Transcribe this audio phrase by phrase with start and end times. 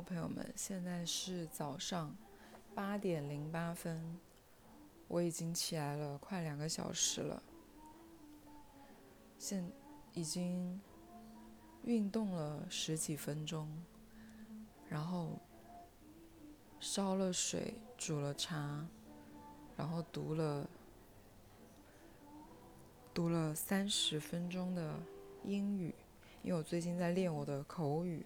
[0.00, 2.16] 朋友们，现在是早上
[2.74, 4.18] 八点零八分，
[5.08, 7.42] 我已经起来了快两个小时了，
[9.38, 9.64] 现
[10.12, 10.80] 已经
[11.84, 13.68] 运动了十几分钟，
[14.88, 15.38] 然后
[16.78, 18.86] 烧了水，煮了茶，
[19.76, 20.68] 然后读了
[23.12, 24.94] 读了三十分钟的
[25.44, 25.94] 英语，
[26.42, 28.24] 因为我最近在练我的口语。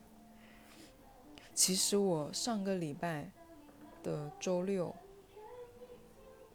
[1.54, 3.30] 其实我上个礼拜
[4.02, 4.92] 的周六，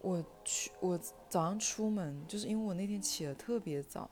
[0.02, 4.10] 我去我早上出门，就是因为我那天起的特别早，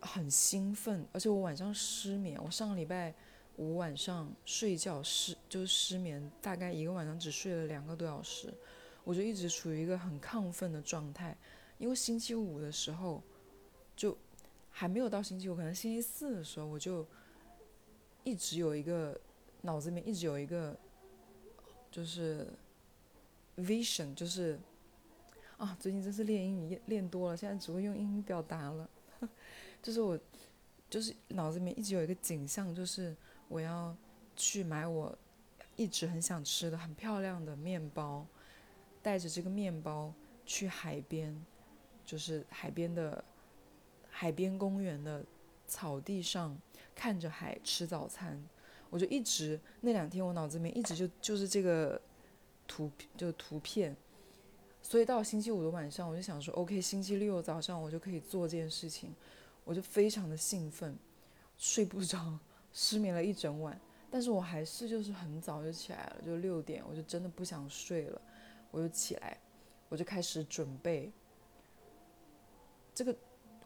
[0.00, 2.40] 很兴奋，而且我晚上失眠。
[2.40, 3.12] 我上个礼拜
[3.56, 8.54] 五晚上睡觉失就是失眠，大概一个晚上只睡了两个多小时，
[9.02, 11.36] 我就一直处于一个很亢奋的状态。
[11.78, 13.20] 因为星期五的时候，
[13.96, 14.16] 就
[14.70, 17.04] 还没有到星期五，可能星期四的时候我就。
[18.26, 19.18] 一直有一个
[19.62, 20.76] 脑子里面一直有一个，
[21.92, 22.44] 就是
[23.56, 24.58] vision，就是
[25.56, 28.90] 啊，最近真是练英语练多了，现在只会用英语表达了。
[29.80, 30.18] 就是我，
[30.90, 33.96] 就是脑子里面一直有一个景象，就是我要
[34.34, 35.16] 去买我
[35.76, 38.26] 一直很想吃的很漂亮的面包，
[39.02, 40.12] 带着这个面包
[40.44, 41.40] 去海边，
[42.04, 43.24] 就是海边的
[44.10, 45.24] 海边公园的
[45.68, 46.58] 草地上。
[46.96, 48.42] 看着海吃早餐，
[48.88, 52.00] 我就一直那两天我脑子里面一直就就是这个
[52.66, 53.94] 图就图片，
[54.80, 59.14] 所以到星期五的晚上我就想说，OK，星期六早上我就可以做这件事情，
[59.62, 60.96] 我就非常的兴奋，
[61.58, 62.38] 睡不着，
[62.72, 63.78] 失眠了一整晚，
[64.10, 68.18] 但是我还是就是很早就起来了，就六点，我就真的不想睡了，
[68.70, 69.38] 我就起来，
[69.90, 71.12] 我就开始准备，
[72.94, 73.14] 这个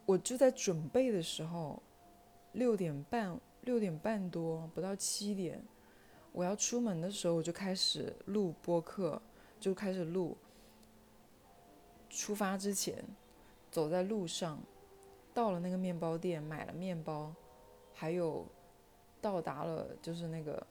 [0.05, 1.81] 我就在准备的时候。
[2.53, 5.63] 六点半，六点半多，不到七点，
[6.31, 9.21] 我要出门的时候，我就开始录播客，
[9.59, 10.37] 就开始录。
[12.09, 13.01] 出发之前，
[13.71, 14.59] 走在路上，
[15.33, 17.33] 到了那个面包店，买了面包，
[17.93, 18.45] 还有
[19.21, 20.65] 到达了，就是那个，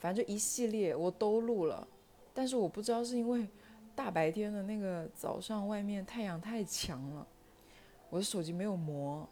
[0.00, 1.86] 反正就一系列我都录了。
[2.32, 3.48] 但是我不知道是因为
[3.94, 7.24] 大白天的那个早上，外面太阳太强了，
[8.10, 9.28] 我的手机没有膜。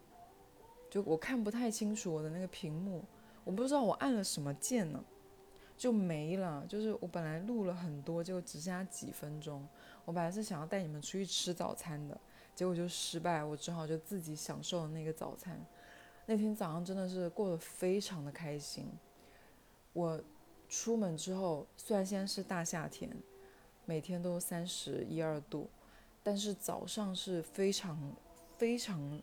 [0.93, 3.03] 就我看不太清楚我的那个屏幕，
[3.45, 5.03] 我不知道我按了什么键呢，
[5.75, 6.67] 就没了。
[6.69, 9.67] 就是我本来录了很多，结果只剩下几分钟。
[10.05, 12.21] 我本来是想要带你们出去吃早餐的，
[12.55, 15.59] 结果就失败，我只好就自己享受了那个早餐。
[16.27, 18.87] 那天早上真的是过得非常的开心。
[19.95, 20.23] 我
[20.69, 23.11] 出门之后，虽然现在是大夏天，
[23.87, 25.71] 每天都三十一二度，
[26.23, 27.99] 但是早上是非常
[28.59, 29.23] 非常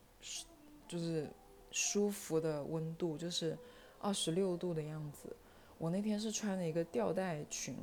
[0.88, 1.30] 就是。
[1.72, 3.58] 舒服的温度就是
[4.00, 5.36] 二十六度的样子。
[5.78, 7.76] 我那天是穿了一个吊带裙，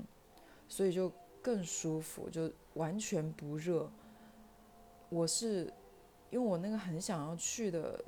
[0.69, 1.11] 所以就
[1.41, 3.91] 更舒服，就完全不热。
[5.09, 5.73] 我是
[6.31, 8.05] 因为我那个很想要去的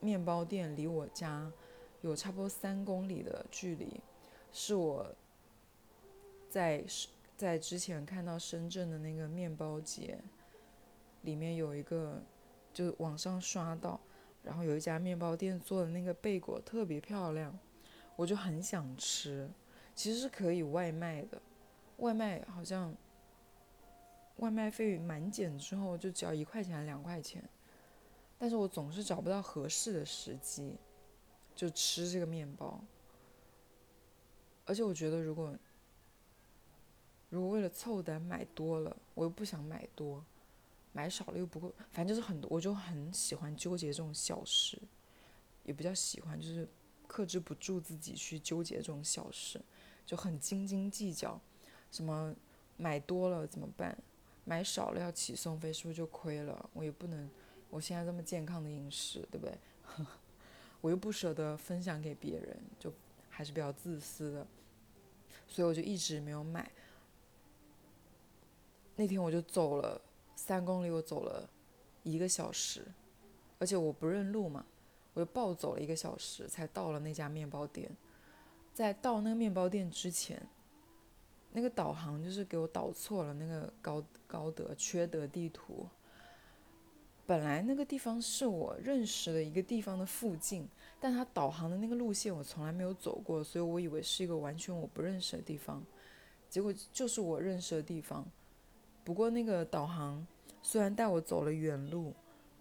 [0.00, 1.52] 面包店离我家
[2.02, 4.00] 有差不多三公里的距离，
[4.52, 5.06] 是我
[6.48, 6.84] 在
[7.36, 10.18] 在之前看到深圳的那个面包节
[11.22, 12.22] 里面有一个，
[12.72, 14.00] 就网上刷到。
[14.44, 17.58] 然后有一家面包店做的那个贝果特别漂亮，
[18.14, 19.50] 我就很想吃。
[19.94, 21.40] 其实是可以外卖的，
[21.96, 22.94] 外卖好像
[24.36, 27.42] 外卖费满减之后就只要一块钱两块钱，
[28.38, 30.76] 但是我总是找不到合适的时机
[31.54, 32.78] 就吃这个面包。
[34.66, 35.56] 而且我觉得如果
[37.30, 40.24] 如果为了凑单买多了，我又不想买多。
[40.94, 44.80] 买少了又不够，反正就是很多，我就很喜欢纠结这种小事，
[45.64, 46.68] 也比较喜欢，就是
[47.08, 49.60] 克制不住自己去纠结这种小事，
[50.06, 51.40] 就很斤斤计较，
[51.90, 52.32] 什么
[52.76, 53.98] 买多了怎么办？
[54.44, 56.70] 买少了要起送费，是不是就亏了？
[56.72, 57.28] 我也不能，
[57.70, 59.58] 我现在这么健康的饮食，对不对？
[60.80, 62.92] 我又不舍得分享给别人，就
[63.28, 64.46] 还是比较自私的，
[65.48, 66.70] 所以我就一直没有买。
[68.94, 70.00] 那天我就走了。
[70.36, 71.48] 三公里我走了
[72.02, 72.84] 一个小时，
[73.58, 74.64] 而且我不认路嘛，
[75.14, 77.90] 我就暴走了一个小时才到了那家面包店。
[78.72, 80.40] 在到那个面包店之前，
[81.52, 85.86] 那个导航就是给我导错了那个高高德缺德地图。
[87.26, 90.68] 本来那个地方是我认识的一个地方的附近，
[91.00, 95.82] 但他导航的那个路线我从来没有走过，所以我以为是一个完全我不认识的地方，
[96.50, 98.26] 结果就是我认识的地方。
[99.04, 100.26] 不过那个导航
[100.62, 102.14] 虽然带我走了远路，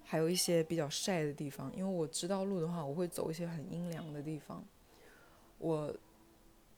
[0.04, 4.64] 还有一些比较晒的地方，因为我知道路的话，我会走一些很阴凉的地方。
[5.58, 5.96] 我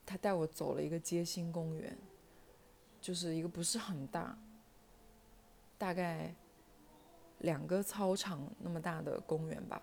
[0.06, 1.98] 他带我走了一个街心公园，
[3.02, 4.38] 就是一个不是很大，
[5.80, 6.32] 大概
[7.40, 9.82] 两个操场那么大的公园吧。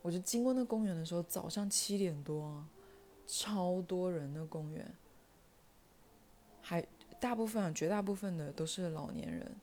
[0.00, 2.66] 我就经过那公园的时候，早上七点多，
[3.24, 4.92] 超多人的公园，
[6.60, 6.84] 还
[7.22, 9.56] 大部分、绝大部分的都是老年人，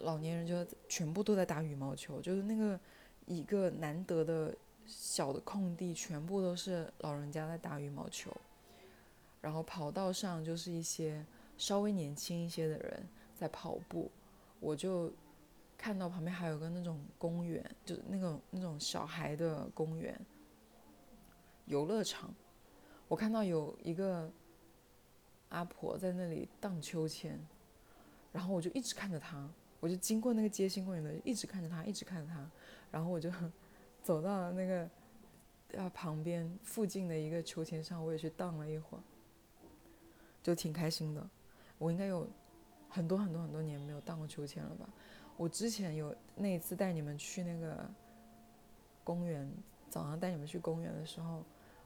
[0.00, 2.78] 老年人就全部都在打羽毛球，就是那个
[3.24, 8.30] 一个难得的小的空地，全部都是老人家在打羽毛球，
[9.40, 11.24] 然后跑道上就是一些
[11.56, 13.02] 稍微年轻一些的人
[13.34, 14.10] 在跑步，
[14.60, 15.10] 我就。
[15.78, 20.18] 看到旁边还有个那种公园，就是那种那种小孩的公园，
[21.66, 22.34] 游乐场。
[23.08, 24.32] 我看到有一个
[25.56, 27.40] 阿婆在那里荡秋千，
[28.30, 29.48] 然后我就一直看着她，
[29.80, 32.46] 我就经过那个街心公园的，一直看着她，一直看着她，
[32.90, 33.32] 然后我就
[34.02, 39.00] 走到了那个啊旁边附近的一个秋千上，我也去荡了一会儿，
[40.42, 41.26] 就挺开心的。
[41.78, 42.28] 我应该有
[42.90, 44.86] 很多很多很多年没有荡过秋千了吧。
[45.38, 47.90] 我之前有那一次带你们去那个
[49.02, 49.50] 公园，
[49.88, 51.42] 早上带你们去公园的时候，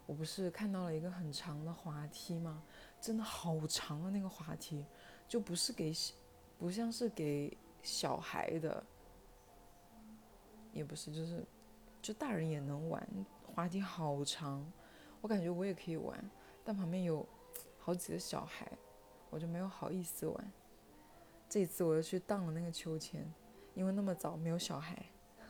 [0.06, 2.62] 我不是看到了一个很长的滑梯吗？
[3.00, 4.84] 真的好长的那个滑梯，
[5.26, 5.92] 就不是给，
[6.58, 8.84] 不像是给小孩的，
[10.72, 11.44] 也不是，就是，
[12.02, 13.08] 就大人也能玩。
[13.42, 14.64] 滑梯好长，
[15.20, 16.30] 我感觉我也可以玩，
[16.64, 17.26] 但旁边有
[17.78, 18.70] 好几个小孩，
[19.30, 20.52] 我就没有好意思玩。
[21.48, 23.26] 这一次我又去荡了那个秋千。
[23.72, 25.00] 因为那么早没有小孩，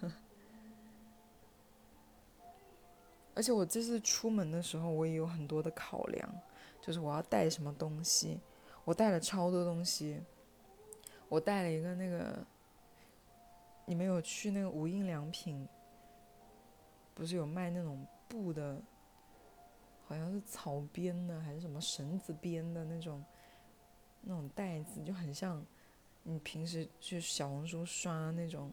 [3.35, 6.31] 而且我这次出门的时候，我也有很多的考量，
[6.81, 8.41] 就是我要带什么东西。
[8.85, 10.21] 我带了超多东西，
[11.29, 12.45] 我带了一个那个，
[13.85, 15.69] 你们有去那个无印良品，
[17.15, 18.81] 不是有卖那种布的，
[20.07, 23.25] 好像是草编的还是什么绳子编的那种，
[24.23, 25.65] 那种袋子就很像。
[26.23, 28.71] 你平时去小红书刷那种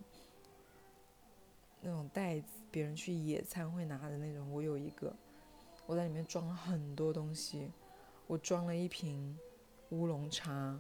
[1.80, 5.15] 那种袋子，别人去野餐会拿的那种，我有一个，
[5.86, 7.71] 我在里面装了很多东西，
[8.27, 9.38] 我装了一瓶
[9.89, 10.77] 乌龙茶。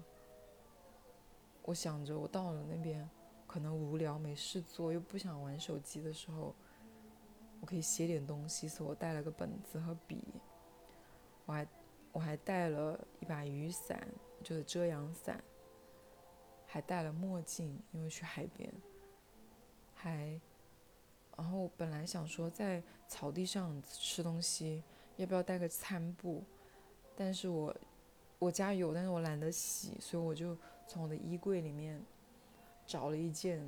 [1.63, 3.09] 我想着我到了那边，
[3.45, 6.53] 可能无聊没事做，又不想玩手机的时候，
[7.59, 10.23] 我可以写点东西，所以我带了个本子和笔。
[11.45, 11.67] 我还
[12.11, 14.07] 我还带了一把雨伞，
[14.43, 15.43] 就是遮阳伞。
[16.69, 18.69] 还戴了墨镜，因为去海边。
[19.93, 20.39] 还，
[21.37, 24.83] 然后本来想说在草地上吃东西，
[25.15, 26.43] 要不要带个餐布？
[27.19, 27.75] 但是我
[28.37, 30.55] 我家有，但是我懒得洗，所以我就
[30.87, 31.99] 从我的衣柜里面
[32.85, 33.67] 找了一件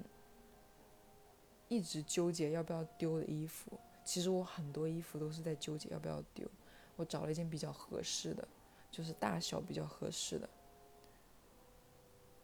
[1.68, 3.72] 一直纠结要不要丢的衣服。
[4.06, 6.48] 其实我很多衣服都是在纠结要不要丢。
[6.96, 8.48] 我找了一件比较合适的，
[8.92, 10.48] 就是大小比较合适的。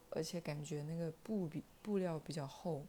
[0.09, 2.85] 而且感觉那个布比布料比较厚，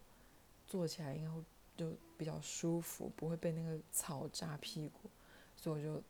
[0.66, 1.42] 坐起来应该会
[1.76, 5.10] 就比较舒服，不会被那个草扎屁股，
[5.56, 6.02] 所以我就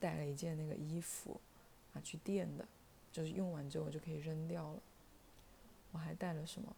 [0.00, 1.40] 带了一件那个衣服，
[1.92, 2.66] 啊去垫的，
[3.12, 4.82] 就是用完之后我就可以扔掉了。
[5.92, 6.76] 我还带了什么？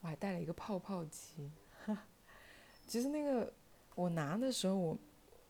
[0.00, 1.50] 我还带了一个泡泡机，
[2.86, 3.52] 其实那个
[3.94, 4.98] 我拿的时候我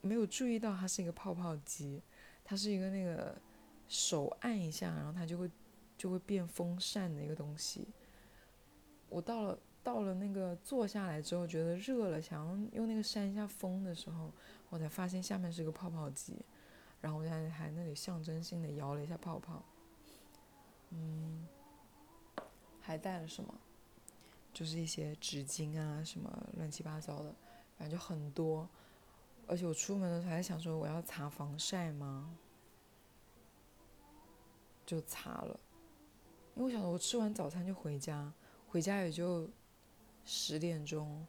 [0.01, 2.03] 没有注意到它是一个泡泡机，
[2.45, 3.37] 它是一个那个。
[3.91, 5.51] 手按一下，然后它就会
[5.97, 7.89] 就会变风扇的一个东西。
[9.09, 14.31] 我到了到了那个坐下来之后，觉得热了，想要用那个扇一下风的时候，
[14.69, 16.37] 我才发现下面是个泡泡机，
[17.01, 19.65] 然后我在还那里象征性的摇了一下泡泡。
[20.91, 21.49] 嗯，
[22.83, 23.55] 还带了什么？
[24.53, 27.35] 就是一些纸巾啊，什么乱七八糟的，
[27.79, 28.69] 反正就很多。
[29.47, 32.37] 而且我出门的时候还想说，我要擦防晒吗？
[34.85, 35.59] 就擦了，
[36.57, 38.31] 因为我想我吃完早餐就回家，
[38.67, 39.49] 回家也就
[40.31, 41.27] 十点钟。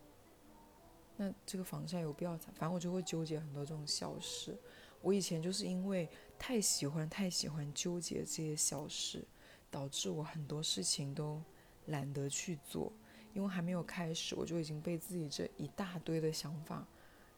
[1.16, 2.52] 那这个防晒有必要擦？
[2.52, 4.58] 反正我就会纠结很多这种小事。
[5.02, 9.26] 我以前就是因为太喜欢太喜欢纠结这些小事，
[9.72, 11.42] 导致我很多事情都
[11.86, 12.92] 懒得去做。
[13.34, 16.86] 因为还没有开始，我就已经被自己这一大堆的想法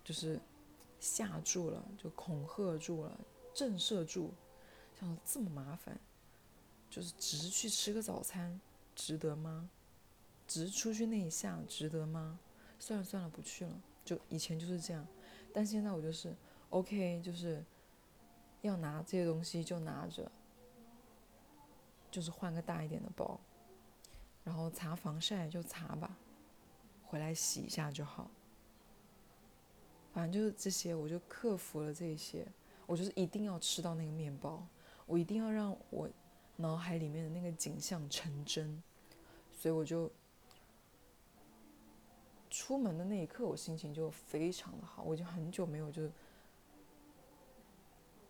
[0.03, 0.41] 就是
[0.99, 3.19] 吓住了，就恐吓住了，
[3.53, 4.31] 震慑住，
[4.99, 5.99] 想这么麻烦。
[6.89, 8.59] 就是只是去吃个早餐，
[8.95, 9.69] 值得吗？
[10.51, 12.37] 只是出去那一下，值得吗？
[12.77, 13.81] 算了算了，不去了。
[14.03, 15.07] 就以前就是这样，
[15.53, 16.35] 但现在我就是
[16.71, 17.63] ，OK，就是
[18.59, 20.29] 要拿这些东西就拿着，
[22.11, 23.39] 就是换个大一点的包，
[24.43, 26.17] 然后擦防晒就擦吧，
[27.05, 28.29] 回来洗一下就好。
[30.11, 32.45] 反正就是这些，我就克服了这些。
[32.85, 34.67] 我就是一定要吃到那个面包，
[35.05, 36.09] 我一定要让我
[36.57, 38.83] 脑海里面的那个景象成真，
[39.53, 40.11] 所以我就
[42.71, 45.03] 出门的那一刻，我心情就非常的好。
[45.03, 46.09] 我已经很久没有就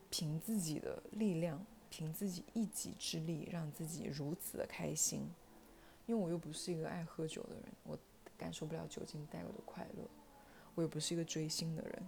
[0.10, 5.30] 凭自己的力量，凭自己一己之力，让自己如此的开心。
[6.08, 7.96] 因为我又不是一个爱喝酒的人，我
[8.36, 10.04] 感受不了酒精带来的快乐。
[10.74, 12.04] 我也不是一个追星的人。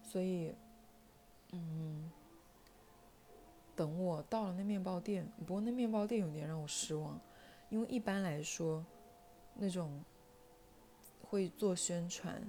[0.00, 0.54] 所以，
[1.50, 2.08] 嗯，
[3.74, 7.18] 等我到了那面包店，不过那面包店有点让我失望，
[7.68, 8.86] 因为一般来说，
[9.54, 10.02] 那种
[11.22, 12.42] 会做宣传，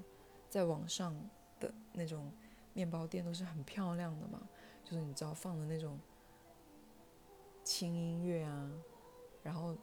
[0.49, 1.15] 在网上
[1.59, 2.31] 的那种
[2.73, 4.41] 面包店都是很漂亮的嘛，
[4.83, 5.99] 就是你知道放的那种
[7.63, 8.71] 轻音乐啊，
[9.43, 9.75] 然后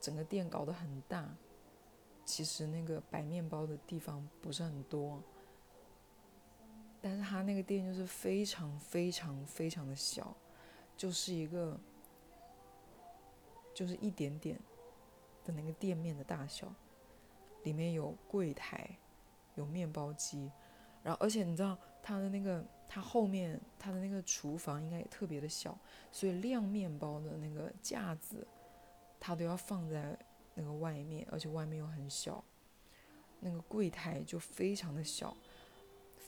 [0.00, 1.28] 整个店搞得很大，
[2.24, 5.22] 其实那个摆面包的地方不是很多。
[7.02, 10.36] 但是他那个店就是非常非常非常的小，
[10.96, 11.80] 就是一个，
[13.72, 14.60] 就是一点点
[15.50, 16.72] 那个店面的大小，
[17.64, 18.88] 里面有柜台，
[19.54, 20.50] 有面包机，
[21.02, 25.78] 然后而且你知道他的那个他后面他的那个厨房应该也特别的小，
[26.10, 28.46] 所以晾面包的那个架子，
[29.18, 30.18] 他都要放在
[30.54, 32.44] 那个外面，而且外面又很小，
[33.40, 35.36] 那个柜台就非常的小。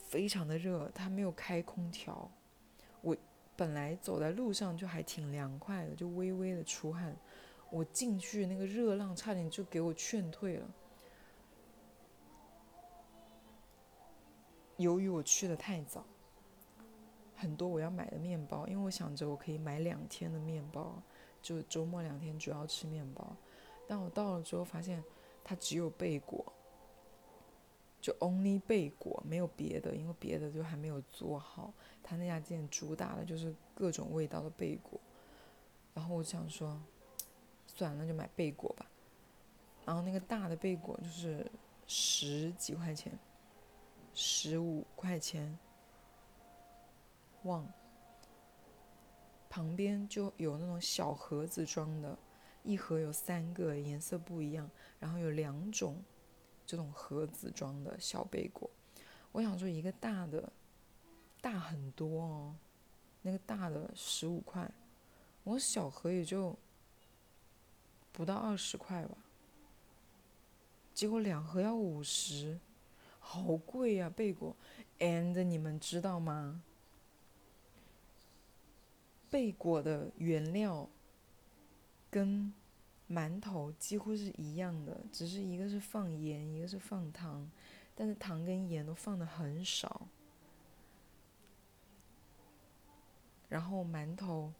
[0.08, 2.30] 非常的热，他没有开空调。
[3.00, 3.16] 我
[3.56, 7.16] 本来走在路上就还挺凉快的，就微微的出汗。
[7.72, 10.70] 我进去那个热浪差点就给我劝退了。
[14.76, 16.04] 由于我去的太早，
[17.34, 21.02] 很多我要买的面包，因为我想着我可以买两天的面包，
[21.40, 23.34] 就周末两天主要吃面包。
[23.88, 25.02] 但我到了之后发现，
[25.42, 26.52] 它只有贝果。
[28.02, 31.72] 就 only 贝果没有别的，因为别的就还没有做好。
[32.02, 35.00] 他那家店主打的就是各种味道的贝果，
[35.94, 36.82] 然后我想说，
[37.82, 38.86] 算了，那就买贝果吧。
[39.84, 41.50] 然后那个大的贝果就是
[41.88, 43.18] 十几块钱，
[44.14, 45.58] 十五块钱，
[47.42, 47.66] 忘。
[49.50, 52.16] 旁边就有那种小盒子装的，
[52.62, 54.70] 一盒有三个，颜色不一样，
[55.00, 56.00] 然后有两种。
[56.64, 58.70] 这种盒子装的小贝果，
[59.32, 60.50] 我想说一个大的，
[61.40, 62.54] 大很多哦，
[63.20, 64.70] 那个大的十五块，
[65.42, 66.56] 我小盒也就
[68.12, 69.16] 不到二十块吧，
[70.92, 72.58] 结果两盒要五十，
[73.18, 74.54] 好贵呀贝果
[74.98, 76.62] ，and 你们知道吗？
[79.30, 80.88] 贝果的原料
[82.10, 82.52] 跟。
[83.10, 87.46] 馒头几乎是一样的，只是一个是放盐，一个是放糖，
[87.94, 90.08] 但是糖跟盐都放的很少。
[93.50, 94.50] 然后馒头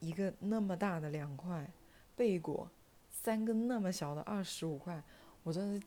[0.00, 1.66] 一个那么大的两块，
[2.22, 2.70] 贝果
[3.10, 5.02] 三个那么小的二十五块，
[5.42, 5.86] 我真的是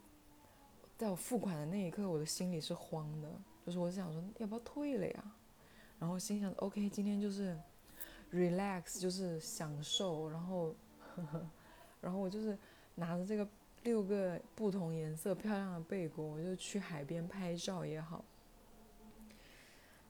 [0.98, 3.32] 在我付款的那一刻，我的心里是慌的，
[3.66, 5.32] 就是我想说要不要退了呀？
[5.98, 7.58] 然后心想 OK，今天就是
[8.34, 10.76] relax，就是享受，然后
[11.16, 11.50] 呵呵。
[12.02, 12.58] 然后我就是
[12.96, 13.48] 拿着这个
[13.84, 18.26] 六个不同颜色漂亮的贝果，我就去海边拍照也好。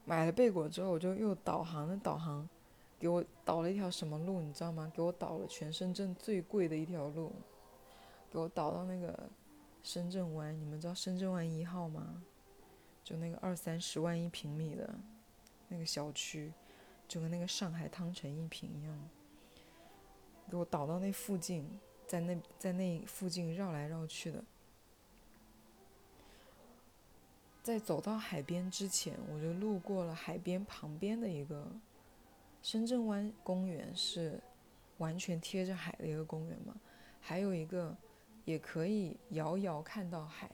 [0.05, 2.50] 买了贝果之后，我就又导航的导航，
[2.99, 4.91] 给我导了一条什么路，你知道吗？
[4.95, 7.31] 给我导了全深圳最贵的一条路，
[8.31, 9.29] 给我导到那个
[9.83, 10.57] 深圳湾。
[10.59, 12.23] 你们知道深圳湾一号吗？
[13.03, 14.95] 就那个二三十万一平米的
[15.67, 16.51] 那个小区，
[17.07, 19.09] 就跟那个上海汤臣一品一样。
[20.49, 21.67] 给我导到那附近，
[22.07, 24.43] 在那在那附近绕来绕去的。
[27.61, 31.67] 在走到海边之前，我就路过了海边旁边的一个
[32.65, 34.41] 深圳湾公园，是
[34.98, 36.75] 完全贴着海的一个公园嘛。
[37.22, 37.95] 还有一个
[38.43, 40.50] 也可以遥遥看到海，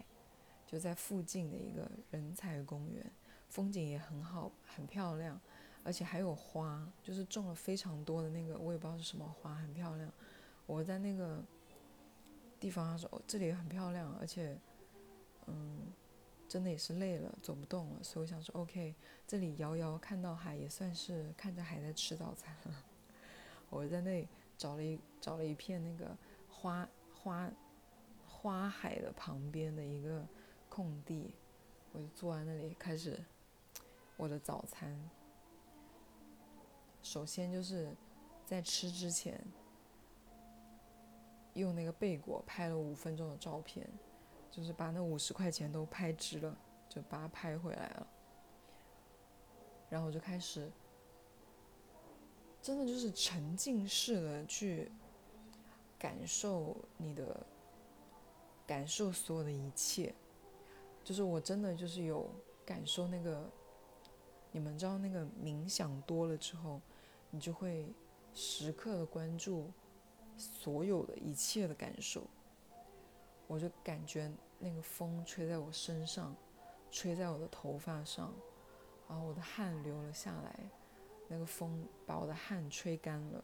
[0.67, 3.09] 就在附近的一个人才公园，
[3.47, 5.39] 风景也很好，很漂亮。
[5.85, 10.11] 而且还有花，就是种了非常多的那个，我也不知道是什么花，很漂亮。
[10.65, 11.41] 我在那个
[12.59, 14.59] 地方说，哦，这里很漂亮，而且，
[15.47, 15.87] 嗯，
[16.51, 18.93] 真的也是累了，走不动了，所以我想说，OK，
[19.25, 22.83] 这里遥遥看到海，也算是看着海在吃早餐了。
[23.71, 24.27] 我在那里
[24.57, 26.13] 找了一找了一片那个
[26.49, 27.49] 花花
[28.27, 30.27] 花海的旁边的一个
[30.67, 31.33] 空地，
[31.93, 33.17] 我就坐在那里开始
[34.17, 35.09] 我的早餐。
[37.01, 37.95] 首先就是
[38.45, 39.41] 在吃之前，
[41.53, 43.87] 用那个贝果拍了五分钟的照片，
[44.51, 46.55] 就是把那五十块钱都拍值了，
[46.89, 48.07] 就把它拍回来了。
[49.89, 50.69] 然后我就开始，
[52.61, 54.91] 真的就是沉浸式的去
[55.97, 57.45] 感受你的，
[58.67, 60.13] 感受所有的一切，
[61.03, 62.29] 就是我真的就是有
[62.65, 63.49] 感受那个，
[64.51, 66.81] 你们知道那个冥想多了之后，
[67.29, 67.93] 你就会
[68.33, 69.71] 时刻的关注
[70.37, 72.25] 所有的一切的感受，
[73.51, 76.33] 我就感觉那个风吹在我身上，
[76.89, 78.33] 吹在我的头发上。
[79.09, 80.57] 然后我的汗流了下来，
[81.27, 83.43] 那个风把我的汗吹干了。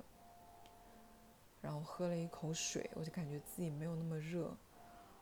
[1.62, 4.56] 然后喝了一口水，我就感觉自己没有那么热。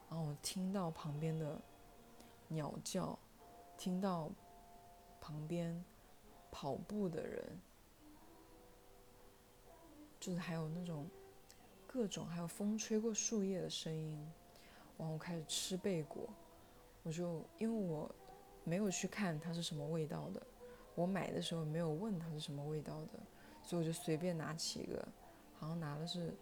[0.08, 1.60] 然后我听到旁边的
[2.48, 3.18] 鸟叫，
[3.80, 4.30] 听到
[5.20, 5.84] 旁边
[6.52, 7.60] 跑步的人，
[10.20, 11.10] 就是还有那种
[11.88, 14.24] 各种还有风吹过树叶的声音。
[14.98, 16.28] 然后开始吃贝果，
[17.04, 18.10] 我就因为我。
[18.68, 20.42] 没有去看它是什么味道的，
[20.96, 23.20] 我买的时候没有问它是什么味道的，
[23.62, 25.08] 所以我就随便拿起一个，
[25.54, 26.34] 好像拿的是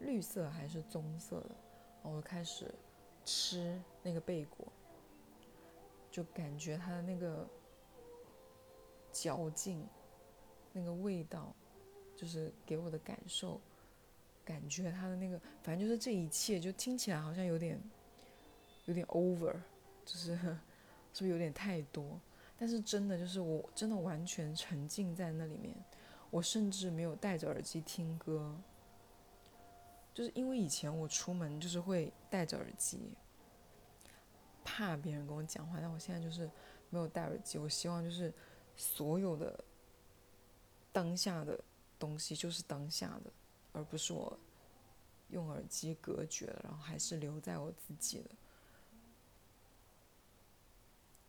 [0.00, 1.54] 绿色还是棕色的，
[2.02, 2.74] 然后我开始
[3.24, 4.66] 吃那个贝果，
[6.10, 7.48] 就感觉它的那个
[9.12, 9.86] 嚼劲，
[10.72, 11.54] 那个味道，
[12.16, 13.60] 就是给我的感受，
[14.48, 17.78] 感觉他的那个，反正就是这一切，就听起来好像有点
[18.86, 19.54] 有点 over。
[20.06, 20.56] 就是是
[21.18, 22.18] 不是有点太多？
[22.56, 25.76] 但是真的就是我真的完全沉浸在那里面，
[26.30, 28.56] 我甚至没有戴着耳机听歌，
[30.14, 33.10] 就是因为以前我出门就是会戴着耳机，
[34.64, 36.50] 怕别人跟我讲话，但我现在就是
[36.88, 37.58] 没有戴耳机。
[37.58, 38.32] 我希望就是
[38.76, 39.62] 所有的
[40.90, 41.62] 当下的
[41.98, 43.30] 东西就是当下的，
[43.78, 44.36] 而不是我
[45.30, 48.30] 用耳机隔绝了，然后还是留在我自己的。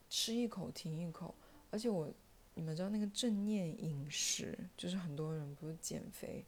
[0.10, 1.35] 吃一口停一口，
[1.70, 2.12] 而且我，
[2.55, 6.44] 你们知道那个正念饮食，就是很多人不是减肥，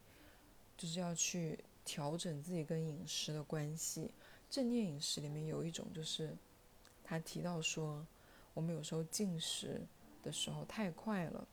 [0.75, 4.09] 就是要去调整自己跟饮食的关系。
[4.49, 6.35] 正念饮食里面有一种就是，
[7.03, 8.03] 他提到说，
[8.55, 9.79] 我们有时候进食
[10.23, 11.47] 的时候太快了，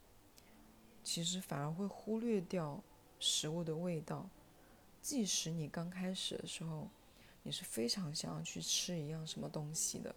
[1.05, 2.83] 其实反而会忽略掉
[3.21, 4.27] 食物的味道。
[5.01, 6.89] 即使你刚开始的时候，
[7.43, 10.15] 你是非常想要去吃一样什么东西的。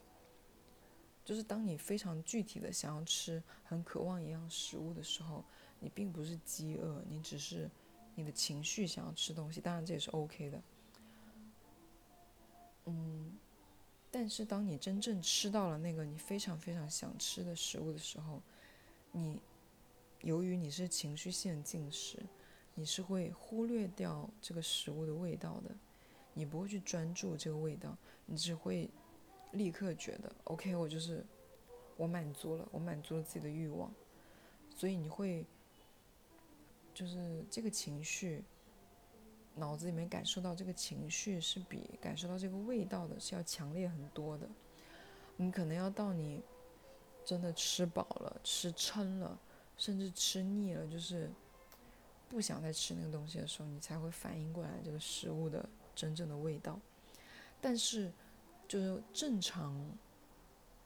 [1.24, 5.46] 就是当你非常具体的想要吃、很渴望一样食物的时候，
[5.80, 7.70] 你并不是饥饿，你只是
[8.16, 9.62] 你的情绪想要吃东西。
[9.62, 10.62] 当然这也是 OK 的。
[12.86, 13.38] 嗯，
[14.10, 18.42] 但是当你真正吃到了那个你非常非常想吃的食物的时候，
[19.12, 19.40] 你
[20.22, 22.18] 由于你是情绪性进食，
[22.82, 25.70] 你是会忽略掉这个食物的味道的，
[26.34, 28.90] 你不会去专注这个味道，你只会。
[29.52, 31.26] 立刻觉得 OK，我就是
[31.98, 33.94] 我满足了，我满足了自己的欲望，
[34.74, 35.46] 所以你会
[36.94, 38.46] 就是这个情绪，
[39.56, 44.48] 脑子里面感受到这个情绪是比感受到这个味道的是要强烈很多的。
[45.36, 46.42] 你可能要到你
[47.26, 49.38] 真的吃饱了、吃撑了，
[49.76, 51.30] 甚至吃腻了，就是
[52.32, 56.80] 不想再吃那个东西的时候，你才会反应过来这个食物的真正的味道。
[57.60, 58.12] 但是。
[58.68, 59.86] 就是正常，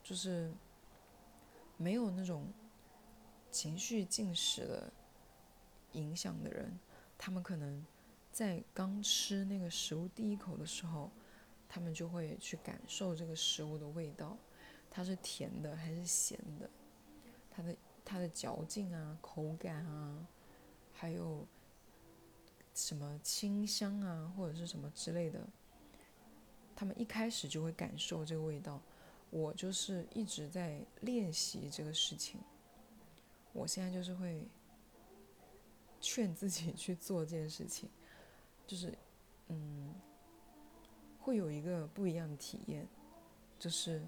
[0.02, 0.52] 就是
[1.78, 2.52] 没有那种
[3.52, 4.92] 情绪进食的
[5.92, 6.80] 影响的人，
[7.16, 7.86] 他们可能
[8.32, 11.12] 在刚吃那个食物第一口的时候，
[11.70, 14.36] 他们就会去感受这个食物的味道，
[14.90, 16.68] 它是甜的还是咸的，
[17.52, 20.26] 它的它的嚼劲啊、口感啊，
[20.96, 21.46] 还有
[22.74, 25.46] 什么清香啊，或者是什么之类的。
[26.76, 28.82] 他们一开始就会感受这个味道，
[29.30, 32.40] 我就是一直在练习这个事情。
[33.54, 34.46] 我现在就是会
[36.02, 37.90] 劝自己去做这件事情，
[38.68, 38.94] 就是
[39.48, 39.94] 嗯，
[41.20, 42.86] 会有一个不一样的体验，
[43.58, 44.06] 就是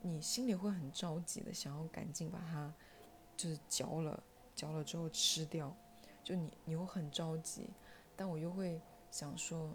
[0.00, 2.72] 你心里会很着急的想要赶紧把它
[3.36, 4.22] 就是嚼了，
[4.54, 5.74] 嚼了之后吃掉，
[6.22, 7.68] 就你你会很着急，
[8.14, 9.70] 但我又会想说。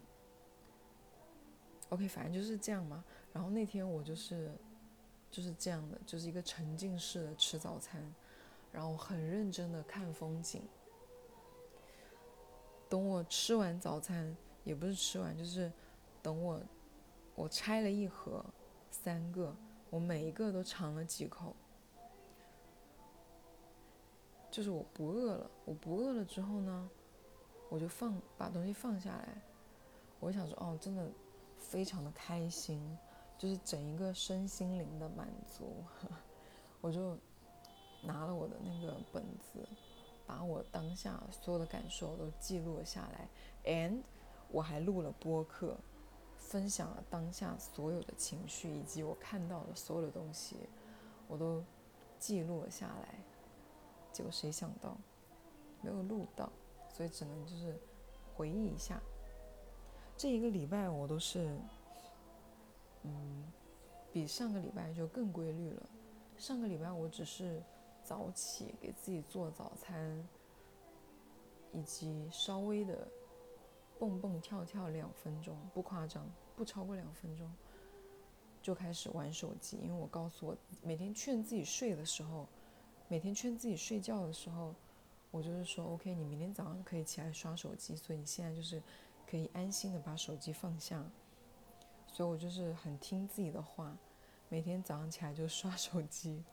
[1.90, 3.04] OK，反正就是这样嘛。
[3.34, 4.52] 然后那天我就是
[5.32, 8.14] 就是这样的，就是一个沉浸式的吃早餐，
[8.72, 10.62] 然后很认真的看风景。
[12.88, 15.72] 等我吃完早餐，也不是吃完，就是
[16.22, 16.62] 等我
[17.34, 18.46] 我拆了一盒
[18.92, 19.56] 三个，
[19.90, 21.56] 我每一个都尝了几口，
[24.60, 25.50] 就是我不饿了。
[25.64, 26.90] 我不饿了之后呢，
[27.70, 29.42] 我就放把东西放下来，
[30.20, 31.10] 我想说，哦，真的。
[31.62, 32.82] 非常的开心，
[33.38, 35.84] 就是整一个身心灵的满足。
[36.82, 37.16] 我就
[38.02, 39.68] 拿了我的那个本子，
[40.26, 43.30] 把我当下所有的感受都记录了下来
[43.66, 44.02] ，and
[44.50, 45.78] 我还录了播客，
[46.38, 50.56] 分享了当下所有的情绪以及我看到的所有的东西，
[51.28, 51.64] 我都
[52.18, 53.20] 记录了下来。
[54.12, 54.98] 结果谁想到
[55.82, 56.52] 没有录到，
[56.90, 57.80] 所以只能就是
[58.36, 59.00] 回忆一下。
[60.18, 61.58] 这一个礼拜我都是，
[63.04, 63.46] 嗯，
[64.12, 65.90] 比上个礼拜就更规律了。
[66.38, 67.62] 上个礼拜我只是
[68.04, 70.28] 早起给自己做早餐，
[71.72, 73.08] 以及稍微的
[73.98, 77.50] 蹦蹦跳跳两分钟，不夸张，不超过两分钟，
[78.62, 79.78] 就开始玩手机。
[79.78, 82.46] 因为我告诉我，每天劝自己睡的时候。
[83.12, 84.76] 每天劝自己睡觉的时候，
[85.32, 88.80] 我就是说，OK，你明天早上可以起来刷手机，所以你现在就是
[89.28, 91.04] 可以安心的把手机放下。
[92.06, 93.98] 所以我就是很听自己的话，
[94.48, 96.44] 每天早上起来就刷手机，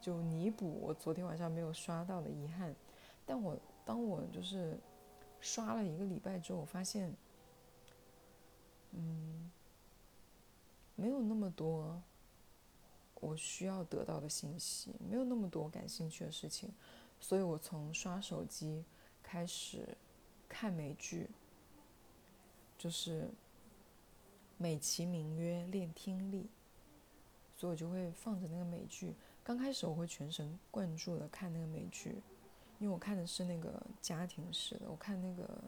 [0.00, 2.72] 就弥补我昨天晚上没有刷到的遗憾。
[3.26, 4.78] 但我当我就是
[5.40, 7.12] 刷了一个礼拜之后，我发现，
[8.92, 9.50] 嗯，
[10.94, 12.00] 没有那么多。
[13.24, 16.70] 我需要得到的信息没有那么多感兴趣的事情，
[17.18, 18.84] 所以我从刷手机
[19.22, 19.96] 开始
[20.46, 21.30] 看美剧，
[22.76, 23.30] 就是
[24.58, 26.50] 美其名曰练听力，
[27.56, 29.14] 所以我就会放着那个美剧。
[29.42, 32.22] 刚开始我会全神贯注的看那个美剧，
[32.78, 35.64] 因为我看的是那个家庭式的，我看那个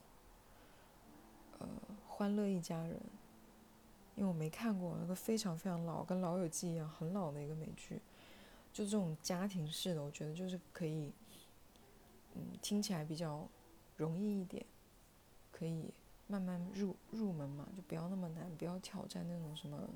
[1.59, 1.67] 呃
[2.07, 2.97] 《欢乐一家人》。
[4.17, 8.01] 因为我没看过那个非常非常老，跟《老友记》一样很老的一个美剧，
[8.73, 11.13] 就这种家庭式的，我觉得就是可以，
[12.35, 13.47] 嗯，听起来比较
[13.95, 14.65] 容易一点，
[15.53, 15.93] 可以
[16.27, 19.87] 慢慢入入门嘛，就不要那么难，不要挑战那种什么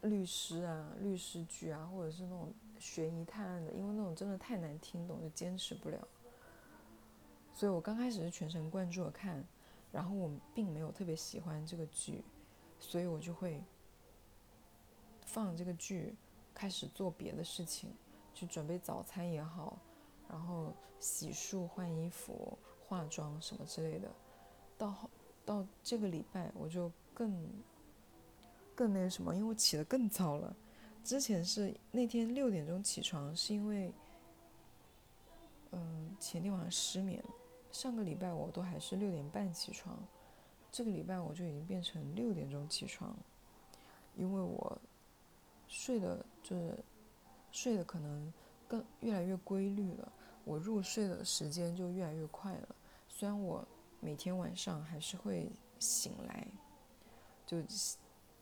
[0.00, 6.08] 律师啊、律师剧啊，或者是那种悬疑探案的，因为那种真的太难听懂，就坚持不了。
[7.54, 9.44] 所以我刚开始是全神贯注的看，
[9.92, 12.24] 然后我并没有特别喜欢这个剧。
[12.84, 13.62] 所以我就会
[15.24, 16.14] 放这个剧，
[16.52, 17.90] 开始做别的事情，
[18.34, 19.78] 去准备早餐也好，
[20.28, 24.10] 然后洗漱、换衣服、化妆什么之类的。
[24.76, 25.10] 到
[25.46, 27.48] 到这个礼拜，我就更
[28.74, 30.54] 更那什么，因为我起得更早了。
[31.04, 33.92] 之前是那天六点钟起床，是因为
[35.70, 37.22] 嗯前天晚上失眠。
[37.70, 39.96] 上个礼拜我都还是六点半起床。
[40.72, 43.14] 这个礼拜我就已经变成六点钟起床，
[44.16, 44.80] 因为我
[45.68, 46.76] 睡的就是
[47.52, 48.32] 睡的可能
[48.66, 50.10] 更越来越规律了，
[50.44, 52.74] 我入睡的时间就越来越快了。
[53.06, 53.62] 虽然我
[54.00, 56.46] 每天晚上还是会醒来，
[57.44, 57.62] 就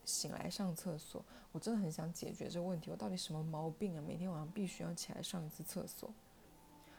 [0.04, 2.92] 醒来上厕所，我真的很想解决这个问题。
[2.92, 4.04] 我到底什么毛病啊？
[4.06, 6.14] 每天晚上必须要起来上一次厕所，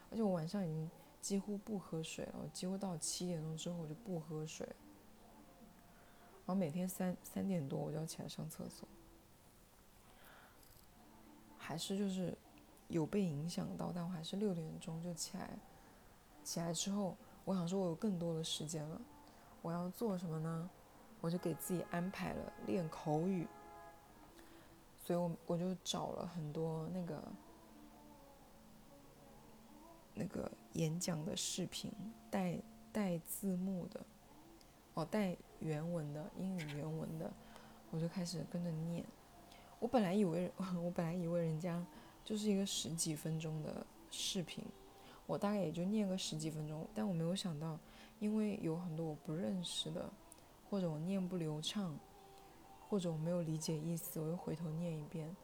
[0.10, 0.92] 而且我晚上已经
[1.22, 4.68] 几乎不喝水了，我几乎到七点钟之后我就不喝水。
[6.52, 8.88] 后每天三三点多我就要起来上厕所，
[11.58, 12.38] 还是就是
[12.90, 15.50] 有被影响到，但我还是六点钟就起来。
[16.44, 19.00] 起来之后，我想说我有更多的时间了，
[19.62, 20.70] 我要做什么呢？
[21.22, 23.48] 我就给自己安排了练口语，
[24.98, 27.24] 所以我我就找了很多那个
[30.16, 31.92] 那个演讲的视频，
[32.30, 32.58] 带
[32.92, 34.02] 带字幕的，
[34.96, 35.38] 哦带。
[35.62, 37.32] 原文的英语原文的，
[37.92, 39.06] 我就开始跟着念。
[39.80, 40.52] 我本来以为，
[40.84, 41.84] 我本来以为人家
[42.24, 44.64] 就是一个十几分钟的视频，
[45.26, 46.88] 我大概也就念个十几分钟。
[46.94, 47.80] 但我没有想到，
[48.20, 50.08] 因为有很多我不认识的，
[50.70, 51.98] 或者我念不流畅，
[52.88, 55.36] 或者我没有理解意思，我又回头念一遍，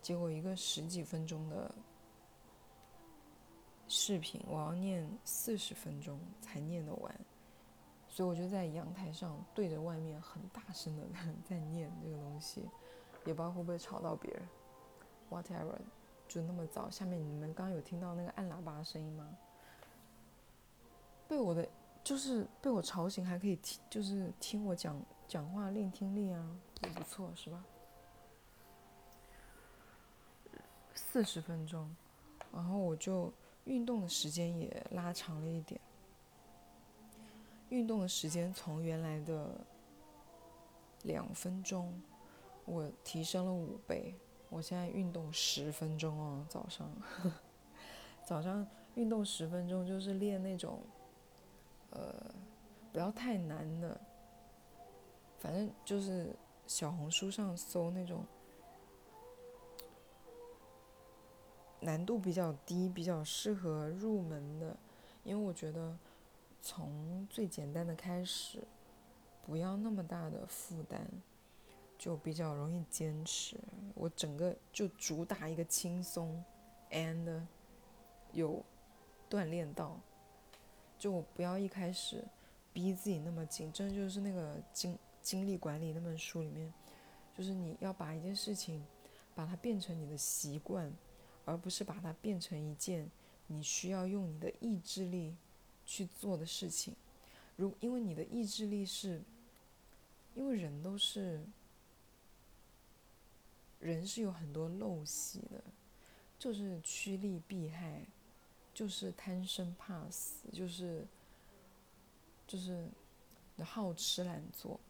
[0.00, 1.74] 结果一个十几分钟的
[3.88, 7.14] 视频，我要念四十分钟才念得完。
[8.14, 11.02] 所以我就在阳台上对着外面很大声的
[11.44, 12.60] 在念这个东西，
[13.24, 14.42] 也不知道会不会吵到别人。
[15.28, 15.76] Whatever，
[16.28, 19.36] 就那么早，下面你们刚刚有听到那个按喇叭的声音吗？
[21.26, 21.68] 被我的
[22.04, 24.96] 就是被我吵醒，还可以听，就是听我讲
[25.26, 27.64] 讲话练听力啊，也不错，是吧？
[30.94, 31.92] 四十分钟，
[32.52, 33.32] 然后我就
[33.64, 35.80] 运动的时间也拉长了一点。
[37.74, 39.60] 运动的时间从原来的
[41.02, 42.00] 两分钟，
[42.64, 44.14] 我提升了五倍。
[44.48, 46.88] 我现在运动十分钟哦，早上，
[48.24, 50.80] 早上运动十分钟就是练那种，
[51.90, 52.14] 呃，
[52.92, 54.00] 不要太难的，
[55.38, 56.32] 反正就是
[56.68, 58.24] 小红书上搜那种
[61.80, 64.76] 难度比较低、比较适合入门的，
[65.24, 65.98] 因为我觉得
[66.64, 68.64] 从最简单的开始，
[69.44, 71.06] 不要那么大的负担，
[71.98, 73.58] 就比较容易坚持。
[73.94, 76.42] 我整个就主打一个轻松
[76.90, 77.42] ，and
[78.32, 78.64] 有
[79.28, 80.00] 锻炼到，
[80.98, 82.24] 就我不要一开始
[82.72, 86.72] 逼自己那么紧，真的就是那个精精力管理那本书里面，
[87.36, 88.82] 就是你要把一件事情
[89.34, 90.90] 把它变成你的习惯。
[91.46, 93.06] 而不是把它变成一件
[93.48, 95.36] 你需要用你的意志力
[95.86, 96.94] 去做的事情。
[97.56, 99.22] 如因为你的意志力是，
[100.34, 101.40] 因为人都是，
[103.78, 105.62] 人是有很多陋习的，
[106.38, 108.02] 就是趋利避害，
[108.74, 111.06] 就是贪生怕死，就是
[112.46, 112.88] 就是
[113.62, 114.80] 好吃懒做。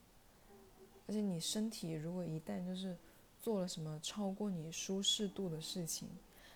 [1.07, 2.97] 而且你身体如果一旦就是
[3.43, 6.09] 做了什么超过你舒适度的事情，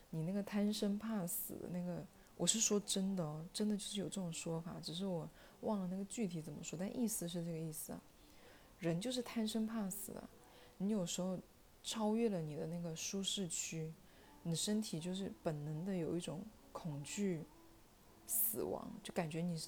[0.08, 2.02] 你那个贪生怕死的那个，
[2.38, 5.28] 我是说真的，真的就是有这种说法，只是我
[5.62, 8.00] 忘了那个具体怎么说，但意思是这个意思啊。
[8.78, 10.28] 人就是贪生怕死的，
[10.76, 11.36] 你有时候
[11.82, 13.92] 超越了你的那个舒适区，
[14.44, 17.44] 你的身体就是本能的有一种恐惧
[18.24, 19.60] 死亡，就感觉你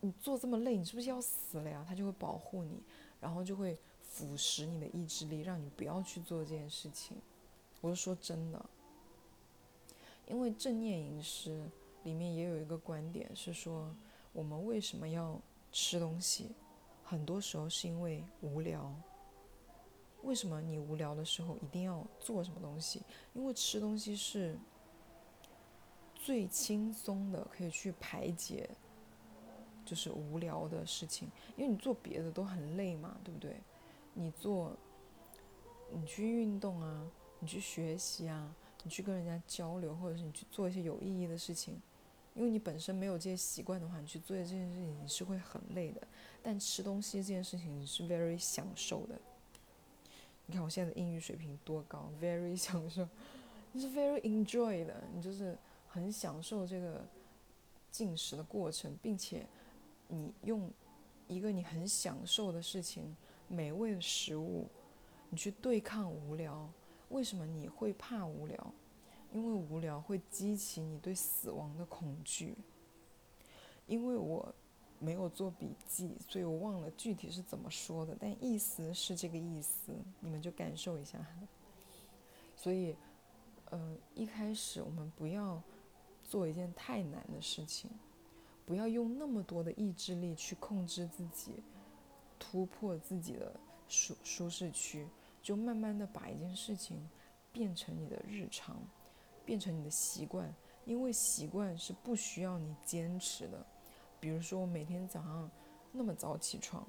[0.00, 1.84] 你做这么累，你是不是要死了呀？
[1.88, 2.80] 他就会保护你，
[3.20, 7.16] 然后就会腐蚀你的意志力，让你不要去做这件事情。
[7.80, 8.64] 我是说真的。
[10.26, 11.70] 因为正念饮食
[12.02, 13.94] 里面也有一个观点是说，
[14.32, 16.52] 我们为什么要吃东西？
[17.02, 18.94] 很多时候是因为无聊。
[20.22, 23.02] 为什么你无聊的时候一定要做什么东西？
[23.34, 24.58] 因为吃东西是
[26.14, 28.70] 最轻松的，可以去排解
[29.84, 31.28] 就是无聊的事情。
[31.56, 33.60] 因为你做别的都很累嘛，对不对？
[34.14, 34.74] 你做，
[35.92, 37.06] 你去运动啊，
[37.38, 38.54] 你去学习啊。
[38.84, 41.80] 你去跟人家交流，或者是你去做一些有意义的事情，
[42.34, 46.06] 因为你本身没有这些习惯的话，你去做这件事情你是会很累的。
[46.42, 49.18] 但吃东西这件事情你是 very 享受的。
[50.46, 53.08] 你看我现在的英语水平多高，very 享受，
[53.72, 55.56] 你是 very enjoy 的，你就是
[55.88, 57.02] 很享受这个
[57.90, 59.46] 进食的过程，并且
[60.08, 60.70] 你用
[61.26, 63.16] 一个你很享受的事情，
[63.48, 64.68] 美味的食物，
[65.30, 66.68] 你去对抗无聊。
[67.14, 68.74] 为什么你会怕无聊？
[69.32, 72.56] 因为无聊会激起你对死亡的恐惧。
[73.86, 74.52] 因为我
[74.98, 81.24] 没有做笔记，所以我忘了具体是怎么说的，但意思是这个意思，你们就感受一下。
[82.56, 82.96] 所以，
[83.66, 85.62] 呃，一开始我们不要
[86.24, 87.88] 做一件太难的事情，
[88.66, 91.62] 不要用那么多的意志力去控制自己，
[92.40, 93.54] 突破自己的
[93.88, 95.06] 舒舒适区。
[95.44, 97.06] 就慢慢的把一件事情
[97.52, 98.80] 变成你的日常，
[99.44, 100.50] 变成你的习惯，
[100.86, 103.64] 因为习惯是不需要你坚持的。
[104.18, 105.50] 比如说我每天早上
[105.92, 106.82] 那么早起床，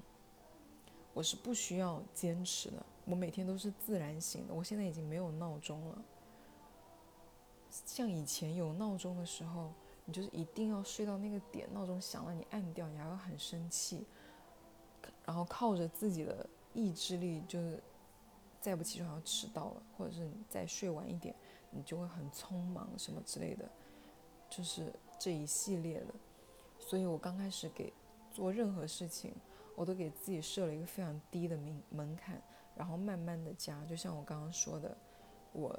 [1.12, 4.54] 我是不需要坚持的，我每天都是自然醒的。
[4.54, 6.02] 我现在已经没有闹钟了。
[7.68, 9.70] 像以前有闹钟的时候，
[10.06, 14.06] 你就是一定要睡到那个点，闹钟响了你按掉，你还会很生气，
[15.26, 17.82] 然后靠着自己的意志力就是。
[18.66, 21.32] 再不起床要迟到了，或者是你再睡晚一点，
[21.70, 23.70] 你就会很匆忙什么之类的，
[24.50, 26.12] 就是这一系列的。
[26.76, 27.92] 所以我刚开始给
[28.28, 29.32] 做任何事情，
[29.76, 32.42] 我都给自己设了一个非常低的门门槛，
[32.74, 33.84] 然后慢慢的加。
[33.84, 34.98] 就像我刚刚说的，
[35.52, 35.78] 我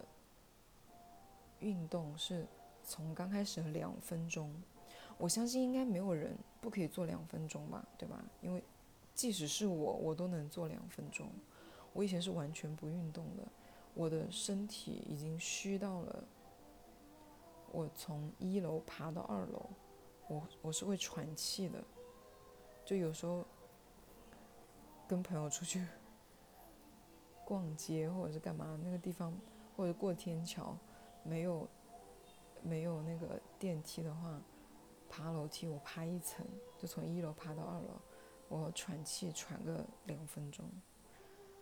[1.60, 2.48] 运动是
[2.86, 4.50] 从刚开始两分钟，
[5.18, 8.24] 我相信应该没有人不可以做两分钟吧，对吧？
[8.42, 8.64] 因为
[9.14, 11.30] 即使是我，我都能做两分钟。
[11.94, 13.44] 我以前是完全不运动的，
[13.94, 16.24] 我的身体已经虚到了。
[17.72, 19.70] 我从一楼爬到二楼，
[20.28, 21.84] 我我是会喘气的，
[22.86, 23.46] 就有时候
[25.08, 25.86] 跟朋友出去
[27.44, 29.38] 逛街或者是干嘛，那个地方
[29.76, 30.78] 或者过天桥，
[31.24, 31.68] 没有
[32.64, 34.42] 没有那个电梯的话，
[35.10, 36.46] 爬楼梯我爬一层，
[36.78, 38.02] 就从一楼爬到二楼，
[38.48, 40.66] 我喘气喘个两分钟。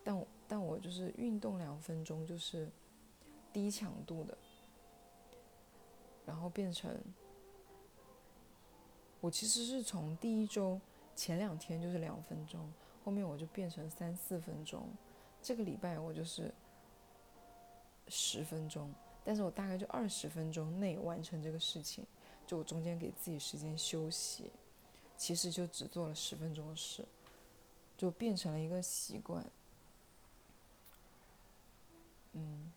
[0.06, 2.70] 但但我就是运动两分钟，就是
[3.52, 4.38] 低强度的，
[6.24, 6.96] 然后变成
[9.20, 10.80] 我其实是从第一周
[11.16, 12.72] 前两天就是两分钟，
[13.04, 14.88] 后面我就变成三四分钟，
[15.42, 16.54] 这个礼拜我就是
[18.06, 22.06] 十分钟，但是我大概就二十分钟内完成这个事情，
[22.46, 24.52] 就我中间给自己时间休息，
[25.16, 27.04] 其实就只做了十分钟的事。
[27.96, 29.42] 就变成了一个习惯。
[32.38, 32.70] 嗯，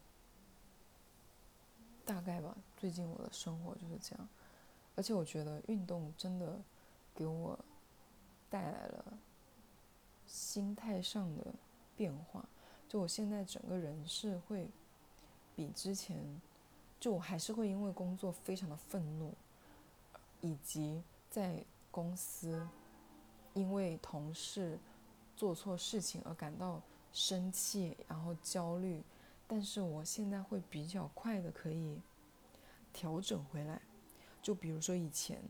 [2.05, 2.55] 大概吧。
[2.77, 4.27] 最近我的生活就是这样，
[4.95, 6.57] 而且我觉得运动真的
[7.13, 7.59] 给我
[8.49, 9.17] 带来了
[10.25, 11.53] 心态上的
[11.97, 12.45] 变化。
[12.87, 14.69] 就我现在整个人是会
[15.57, 16.41] 比之前，
[17.01, 19.33] 就我还是会因为工作非常的愤怒，
[20.39, 22.65] 以及在公司
[23.53, 24.79] 因为同事
[25.35, 29.03] 做错事情而感到生气，然后焦虑。
[29.51, 31.99] 但是我现在会比较快的可以
[32.93, 33.81] 调整回来，
[34.43, 35.41] 就比如说以前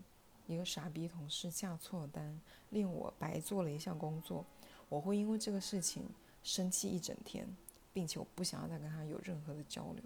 [0.48, 4.46] 一个傻逼同事下错单，令我白做了一项工作，
[4.88, 6.08] 我会因为这个事情
[6.42, 7.46] 生气一整天，
[7.92, 10.02] 并且我不想要再跟他有任何的交流。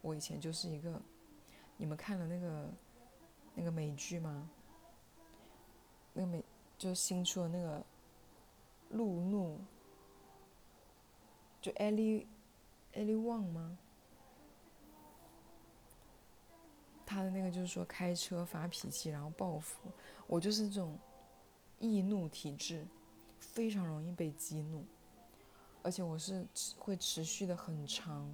[0.00, 1.02] 我以前就是一个，
[1.76, 2.70] 你们看了那个
[3.56, 4.48] 那个美剧吗？
[6.12, 6.44] 那个美
[6.78, 7.84] 就新出的那个
[8.90, 9.58] 路怒，
[11.60, 11.90] 就艾
[12.92, 13.00] 莉。
[13.00, 13.78] 艾利旺吗？
[17.06, 19.90] 他的那个就是说开车发脾气，然后报复。
[20.26, 20.98] 我就是这种
[21.78, 22.86] 易怒体质，
[23.40, 24.84] 非常容易被激怒，
[25.82, 26.46] 而且我是
[26.76, 28.30] 会持续的很长，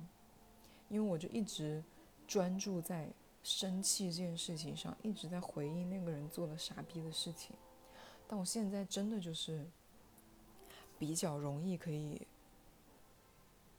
[0.89, 1.85] 因为我就一直
[2.27, 3.09] 专注在
[3.45, 7.55] 生气这件事情上，一直在回忆那个人做了傻逼的事情。
[8.27, 9.65] 但我现在真的就是
[10.99, 12.27] 比较容易可以。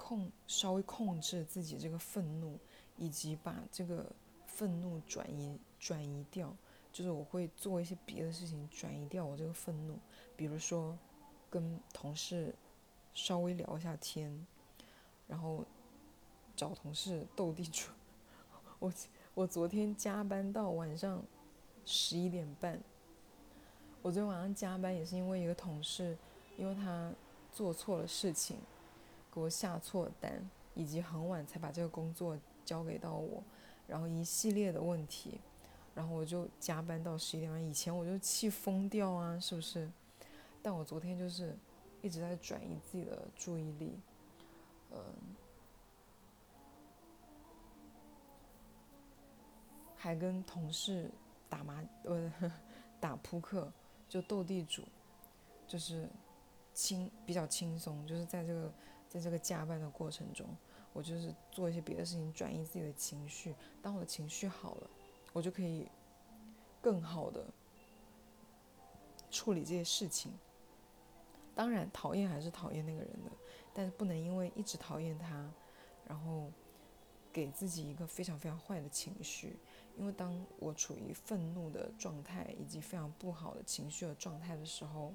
[0.08, 2.60] 控稍微控制自己这个愤怒，
[2.96, 4.06] 以及把这个
[4.46, 6.56] 愤怒转移转移掉，
[6.94, 9.98] 就是我会做一些别的事情转移掉我这个愤怒，
[10.38, 10.96] 比如说
[11.50, 12.54] 跟同事
[13.16, 14.46] 稍微聊一下天，
[15.28, 15.66] 然后
[16.56, 17.90] 找同事斗地主。
[18.78, 18.94] 我
[19.34, 21.24] 我昨天加班到晚上
[21.84, 22.80] 十一点半，
[24.04, 26.16] 我昨天晚上加班也是因为一个同事，
[26.58, 27.12] 因为他
[27.52, 28.60] 做错了事情。
[29.36, 33.44] 给我下错单，以及很晚才把这个工作交给到我，
[33.86, 35.42] 然后一系列的问题，
[35.94, 37.62] 然后我就加班到十一点半。
[37.62, 39.92] 以前我就气疯掉啊，是不是？
[40.64, 41.54] 但我昨天就是
[42.02, 44.00] 一直在转移自己的注意力，
[44.92, 45.00] 嗯，
[49.98, 51.12] 还跟同事
[51.50, 52.32] 打麻呃
[53.02, 53.70] 打扑克，
[54.08, 54.84] 就斗地主，
[55.68, 56.08] 就是
[56.74, 58.72] 轻比较轻松，就是在这个。
[59.16, 60.46] 在这个加班的过程中，
[60.92, 63.56] 我就是做一些别的事情，转移自己的情绪。
[63.82, 64.90] 当我的情绪好了，
[65.32, 65.88] 我就可以
[66.82, 67.46] 更好的
[69.32, 70.34] 处理这些事情。
[71.56, 73.32] 当然，讨厌还是讨厌那个人的，
[73.74, 75.50] 但是不能因为一直讨厌他，
[76.06, 76.52] 然后
[77.32, 79.58] 给自己一个非常非常坏的情绪。
[79.98, 85.14] 因为当我处于愤怒的状态以及非常不好的情绪的状态的时候，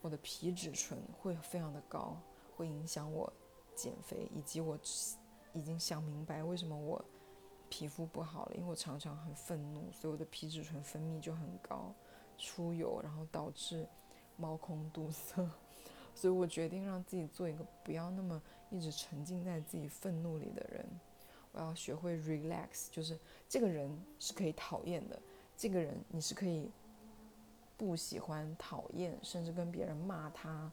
[0.00, 2.16] 我的皮质醇会非常的高。
[2.62, 3.30] 会影响我
[3.74, 4.78] 减肥，以及我
[5.52, 7.04] 已经想明白为什么我
[7.68, 11.92] 皮肤不好了，因为我常常很愤怒，所以我的皮质醇分泌就很高，
[12.38, 13.84] 出油，然后导致
[14.36, 15.44] 毛孔堵塞。
[16.14, 20.86] 所以我决定让自己做一个不要那么一直沉浸在自己愤怒里的人。
[21.50, 25.20] 我要学会 relax，就是这个人是可以讨厌的，
[25.56, 26.70] 这个人你是可以
[27.76, 30.70] 不喜欢、讨厌，甚至跟别人骂他。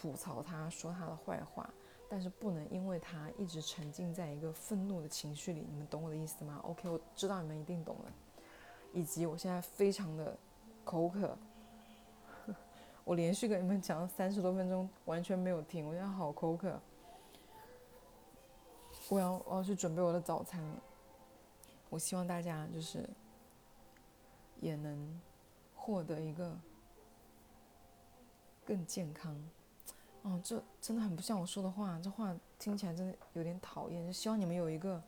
[0.00, 1.68] 吐槽他，说他的坏话，
[2.08, 5.66] 但是不能因为他一直沉浸在一个愤怒的情绪里。
[5.68, 8.12] 你们懂我的意思吗？OK，我知道你们一定懂了。
[8.92, 10.38] 以及我现在非常的
[10.84, 11.36] 口渴，
[13.02, 15.84] 我连续跟你们讲了三十多分钟，完全没有停。
[15.84, 16.80] 我现在好口渴，
[19.08, 20.82] 我要我要去准备我的早餐了。
[21.90, 23.04] 我希望大家就是
[24.60, 25.20] 也能
[25.74, 26.56] 获得一个
[28.64, 29.36] 更健康。
[30.28, 34.06] 哦，这真的很不像我说的话，这话听起来真的有点讨厌。
[34.06, 35.02] 就希望你们有一个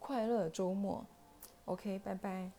[0.00, 1.04] 快乐周末。
[1.66, 2.50] OK，拜拜。